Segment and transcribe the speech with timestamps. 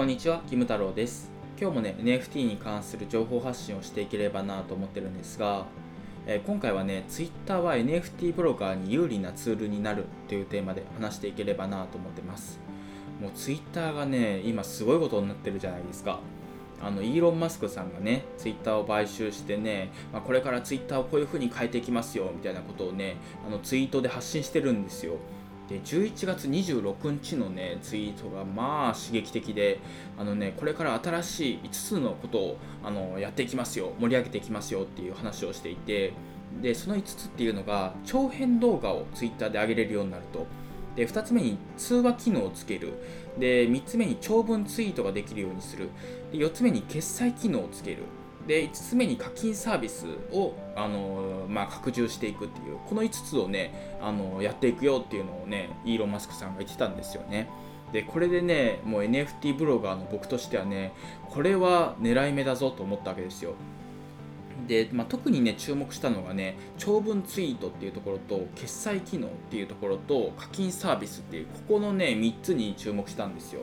[0.00, 1.30] こんにちは、キム太郎です。
[1.60, 5.66] 今日もね、NFT に関する情報発信をしていければなと思ってるんですが、
[6.26, 12.60] えー今回はね、Twitter は NFT ブロガーに有利なツールになるというテーマで話していければなと思ってます。
[13.20, 16.20] もう Twitter がね、今すごいことになってるじゃないですか。
[16.80, 25.16] あのイーロン・マスクさんがね、ツイッターを買収してね、まあ、これからツイッターをこういう風に変えていきますよみたいなことをね、あのツイートで発信してるんですよ。
[25.70, 29.78] で11月26日のねツイートがまあ刺激的で
[30.18, 36.12] あのねこれから新しい5つのことをあのやっていきますよ盛り上げていきますよっていう話をしていて
[36.60, 40.46] でその5つっていうのが長編動画をツイッターで上げれるようになると。
[40.96, 42.94] で2つ目に通話機能をつける。
[43.38, 45.88] で3つ目に長文ツイートができるようにする。
[46.32, 47.98] で4つ目に決済機能をつける。
[48.50, 57.48] で5つ目に課金サービスをあの、まあ、拡充していくっていうこの5つをねあのやっていくよっていうのをねイーロン・マスクさんが言ってたんですよね。
[57.92, 60.92] でこれでねもう NFT ブロガーの僕としてはね
[61.28, 63.54] これは狙い目だぞと思ったわけですよ。
[64.66, 73.60] で、まあ、特にね注目したのがね長文ツイートっていうところと決済機能っていうところと課金サービスっていうここのね3つに注目したんですよ。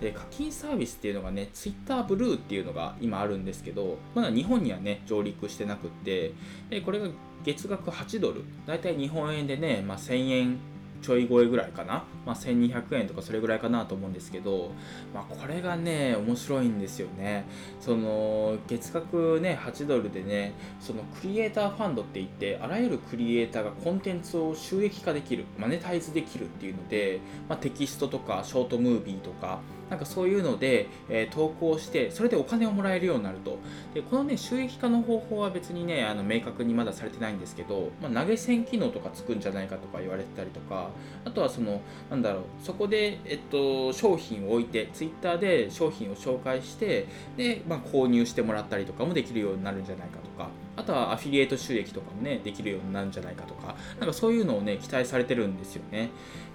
[0.00, 6.32] で課金サービスっていうのがね Twitter ブルーっていうのが今あるんですけどまだ日本にはね上陸してなくって
[6.70, 7.08] でこれが
[7.44, 8.42] 月額8ドル。
[8.66, 10.58] 大体日本円でね、まあ、1000円
[11.06, 14.72] ちょい超えぐらいかな、まあ、1200円とかそれぐらいかなと思うんですけど、
[15.14, 17.44] まあ、これがね面白いんですよね。
[17.80, 33.58] その月額ね8ドルでねそのクリエイターファンドって言ってあらゆるクリエイターがコンテンツを収益化できるマネタイズできるっていうので、まあ、テキストとかショートムービーとかなんかそういうので、えー投稿してそれでお金をもらえるようになると。
[33.94, 40.90] でこのね収益化の方法は別にねあの明確にまだされてないんですけど、まあ、投げ銭機能とかつくんじゃないかとか言われてたりとか
[41.24, 47.06] あとはそのなんだろうそこで、えっと、商品を置いてツイッターで商品を紹介して
[47.36, 56.10] で、まあ、購入してもらったりとかもできるようになるんじゃないかとかあとはアフィリエイト収益とかもねできるようになるんじゃないかとかなんかそういうのをね期待されてるんですよね。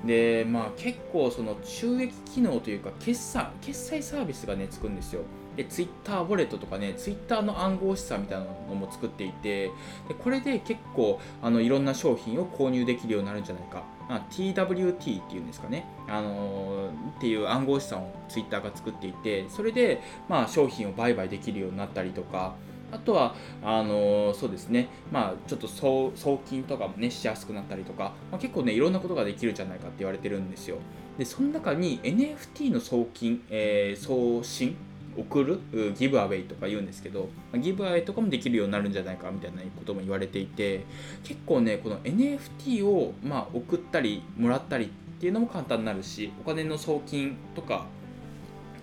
[0.05, 5.21] でまあ結構その収益機能というか決済決済サービスがねつくんですよ。
[5.56, 9.66] でツイッターウォレットとかねツイッターの暗号資産みたいなのも作っていて
[10.07, 22.56] でこれで結構あのいろんな商品を購入できるようになるんじゃないか、あ、TWT っていうんですかね、あのーっていう暗号資産をツイッターが作っていてそれで、まあ、商品を売買できるようになったりとか。
[22.94, 30.75] あとはあのーそうですね、まあ、ちょっと送送金とかも、ね、しやすくなったりとか、まあ、結構ねいろんなことができるんじゃないかって言われてるんですよ。
[31.17, 34.75] でその中に NFT の送金、えー送信
[35.17, 35.59] 送る？
[35.97, 40.85] ギブアウェイとか言うんですけどまギブアウェイとかもできるようになるんじゃないかみたいなことも言われていて
[41.23, 44.89] 結構ねこの NFT をまあ送ったりもらったりっ
[45.19, 47.85] ていうのも簡単になるしお金の送金とか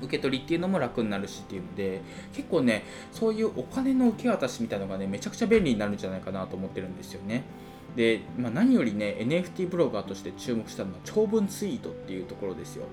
[0.01, 2.01] 受け取りっていうのも楽になるしっていうので
[2.33, 7.43] 結構ねそういうお金の受け渡しみたいなのがねめちゃくちゃ便利になるんじゃないかなと思ってるんですよね。
[7.97, 12.85] で、まあ、何よりね NFT ブロガーとして注目したのは長文ツイートっていうところですよ。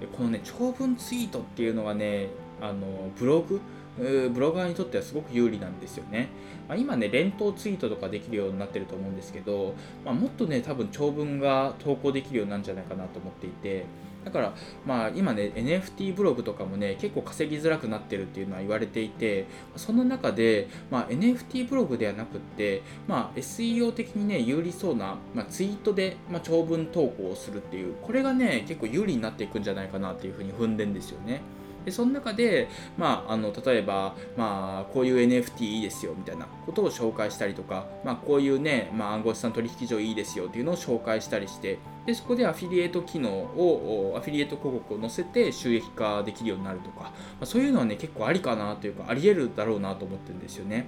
[0.00, 2.28] でこのね長文ツイートっていうのがね
[2.60, 3.60] あのブログ
[3.98, 6.28] ブロガーにとってはすごく有利なんですよね、
[6.68, 9.74] まあ、今ね連投ツイートとかできるようになってると思うんですけど、
[10.04, 13.86] まあ、もっとね多分長文が投稿できるようなんじゃないかなと思っていて
[14.24, 14.52] だから
[14.84, 19.46] まあ今ね NFT ブログとかもね結構稼ぎづらくなってるっていうのは言われていて
[19.76, 31.40] その中で、まあ、NFT ブログではなくって、まあ、SEO 的にね有利そうな、まあ、ツイートで、まあ、長文投稿をするっていうこれがね結構有利になっていくんじゃないかなっていうふうに踏んでんですよね。
[31.84, 47.12] でその中で、まあ、あの例えば、まあ、こういう NFT いいですよみたいなことを紹介したりとか、まあ、こういうね、まあ、暗号資産取引所いいですよっていうのを紹介したりしてでそこでアフィリエイト機能をアフィリエイト広告を載せて収益化できるようになるとか、ま
[47.42, 50.86] あ、そういうのはね結構ありかなというかありえるだろうなと思ってるんですよね。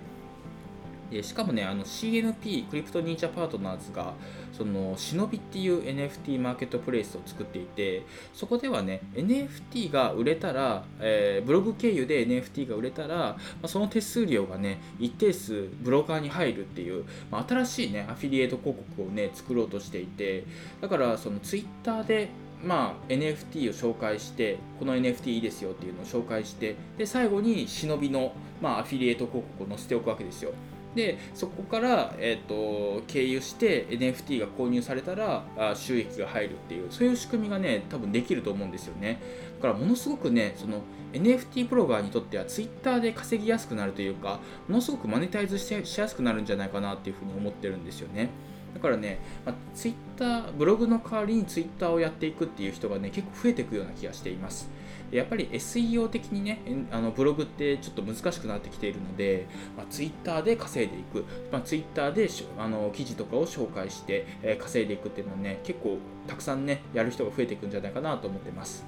[1.10, 4.14] でしかもねあの CNP クリプト忍者パートナーズが
[4.52, 20.44] その忍びっていう NFT マーケットプレイスを作っていてそこではね NFT が売れたら、えーブログ経由で NFT が売れたら、まあ、その手数料がね一定数ブロガーに入るっていう、まあ、新しいねアフィリエイト広告をね作ろうとしていて
[20.80, 22.28] だからその Twitter で
[22.62, 30.52] まあ、NFT を紹介してこの NFT いいですよっていうのを紹介してで最後に忍びの、まあ、アフィリエイト広告を載せておくわけですよ。
[30.94, 39.20] でそこから、えー、と経由して NFT が購入されたらあ収益が入るっていうそういう仕組みがね多分できると思うんですよね。
[39.56, 40.82] だからものすごくねその
[41.12, 48.30] NFT ブロガーにとっては Twitter で稼ぎやすくなるというかものすごくマネタイズししやすくなるんじゃないかなっていうふうに思ってるんですよね。
[48.74, 54.68] だからね、まあ、ツイッターブログの代わりにツイッターをやっていくっていう人がね結構増えていくような気がしています。
[55.10, 56.60] やっぱり SEO 的にね
[56.92, 59.46] あのブログってちょっと難しくなってきているので、
[59.76, 68.84] まあ、Twitter で稼いでいく、まあ、Twitter であの記事とかを紹介して、えー、稼いでいくっていうのはね結構たくさんねやる人が増えていくんじゃないかなと思ってます。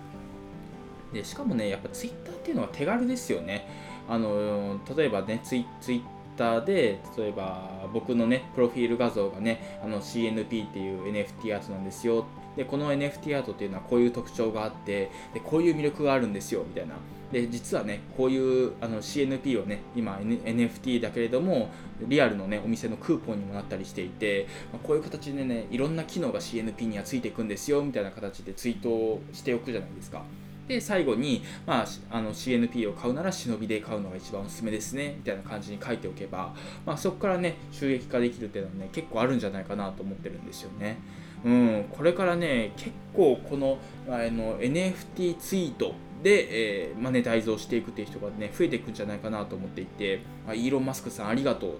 [1.12, 3.68] でしかもねやっぱ Twitter っていうのは手軽ですよね。
[4.08, 12.24] あの例えばねツイツイッターで例えば僕のねプロフィール画像がねあの CNP っていう NFT アートなんですよ。
[12.56, 16.94] でこの NFT アートっていうのはこういう特徴があってでこういう魅力があるんですよみたいな。
[17.32, 21.70] で実はねこういうあの CNP をね今、NFT だけれども
[22.00, 30.22] リアルのねお店のクーポンにもなったりしていて、ま、こういう形でねいろんな機能が CNP にはついていくんですよみたいな形でツイートをしておくじゃないですか。
[30.68, 36.54] で最後に、まあ、あの CNP を買うなら忍びで買うのが一番おすすめですねみたいな感じに書いておけば、
[36.86, 40.98] まあ、そこからね収益化できるっていうのはね結構あるんじゃないかなと思ってるんですよね。
[41.44, 43.78] うん、これからね結構この
[44.08, 51.78] あの NFT ツイートで、えー、マネタイズをしていくっていう人がね増えていくんじゃないかなと思っていて、まあ、イーロン・マスクさんありがとうと、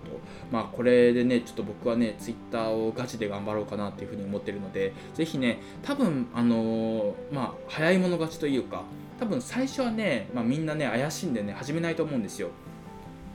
[0.51, 8.83] まあ、これでねちょっと僕はねツイッターをガチで頑張ろうかなっていうふうに思ってるのでぜひね多分あのー、まあ早い者勝ちというか
[9.21, 12.51] 多分最初はね、まあ、みんなね怪しんでね始めないと思うんですよ。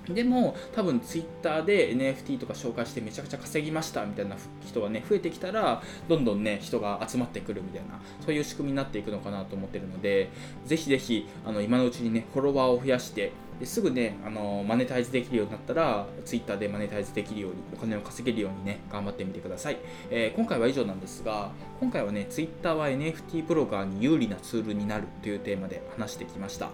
[0.10, 10.30] でも多分ツイッターで NFT とか紹介してめちゃくちゃ稼ぎましたみたいな人がね増えてきたらどんどんね人が集まってくるみたいなそういう仕組みになっていくのかなと思ってるので
[10.66, 19.78] ぜひぜひあの今のうちにねフォロワーを増やしてですぐねあのマネタイズできるようになったらツイッターでマネタイズできるようにお金を稼げるようにね頑張ってみてください、
[20.12, 26.68] えー、今回は以上なんですが今回はねツイッターは NFT ブロガーに有利なツールになるというテーマで話してきました。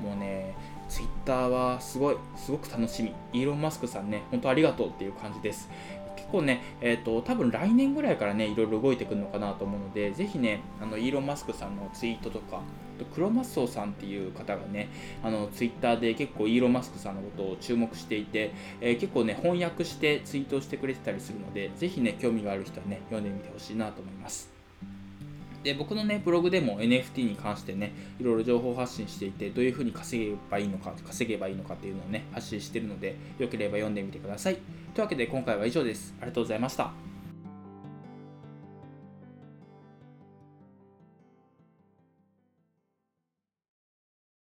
[0.00, 0.54] もうね
[0.90, 3.14] ツイッターはすごい、すごく楽しみ。
[3.32, 5.70] イーロン・マスクさんね、本当ありがとうっていう感じです。
[6.16, 12.60] 結構ね、えっ、ー、と、多分来年ぐらいからね、いろいろ動いてくるのかなと思うので、ぜひね、あの、イーロン・マスクさんのツイートとか、
[13.14, 14.88] クロマッソーさんっていう方がね、
[15.22, 18.50] あの、ツイッターで結構イーロン・マスクさんのことを注目していて、
[18.80, 24.59] えー、結構ね、翻訳してツイートしてくれてたりするので、ぜひね、興味がある人はね、読んでみてほしいなと思います。
[25.62, 34.56] で僕のねブログでも NFT に関してねいろいろ情報発信していてどういうふうに稼げばいいのか稼げばいいのかっていうのをね発信してるのでよければ読んでみてください。
[34.94, 36.14] というわけで今回は以上です。
[36.20, 37.09] ありがとうございました。